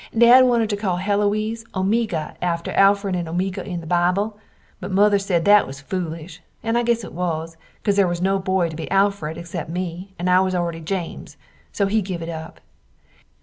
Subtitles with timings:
[0.17, 4.35] Dad wanted to call Heloise Omeega after Alfred and Omeega in the Bibel,
[4.79, 8.39] but Mother sed that was foolish and I guess it was, cause there was no
[8.39, 11.37] boy to be Alfred excep me, and I was alredy James,
[11.71, 12.59] so he give it up.